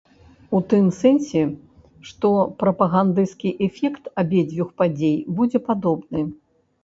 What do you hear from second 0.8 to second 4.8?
сэнсе, што прапагандысцкі эфект абедзвюх